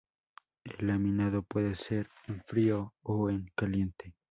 El 0.63 0.87
laminado 0.87 1.43
puede 1.43 1.75
ser 1.75 2.09
en 2.25 2.41
frío 2.41 2.95
o 3.03 3.29
en 3.29 3.45
caliente. 3.55 4.15